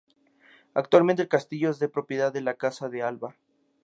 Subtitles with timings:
[0.73, 3.35] Actualmente el castillo es de propiedad de la Casa de Alba.